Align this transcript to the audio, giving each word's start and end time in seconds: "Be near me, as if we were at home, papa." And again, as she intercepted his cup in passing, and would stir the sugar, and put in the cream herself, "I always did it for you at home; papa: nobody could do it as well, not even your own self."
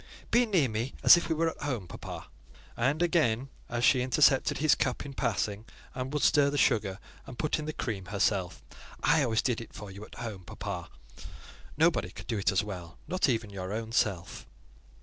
"Be 0.31 0.47
near 0.47 0.67
me, 0.67 0.95
as 1.03 1.15
if 1.15 1.29
we 1.29 1.35
were 1.35 1.51
at 1.51 1.61
home, 1.61 1.87
papa." 1.87 2.25
And 2.75 3.03
again, 3.03 3.49
as 3.69 3.85
she 3.85 4.01
intercepted 4.01 4.57
his 4.57 4.73
cup 4.73 5.05
in 5.05 5.13
passing, 5.13 5.63
and 5.93 6.11
would 6.11 6.23
stir 6.23 6.49
the 6.49 6.57
sugar, 6.57 6.97
and 7.27 7.37
put 7.37 7.59
in 7.59 7.65
the 7.65 7.71
cream 7.73 8.05
herself, 8.05 8.63
"I 9.03 9.21
always 9.21 9.43
did 9.43 9.61
it 9.61 9.73
for 9.73 9.91
you 9.91 10.03
at 10.03 10.15
home; 10.15 10.43
papa: 10.43 10.89
nobody 11.77 12.09
could 12.09 12.25
do 12.25 12.39
it 12.39 12.51
as 12.51 12.63
well, 12.63 12.97
not 13.07 13.29
even 13.29 13.51
your 13.51 13.71
own 13.71 13.91
self." 13.91 14.47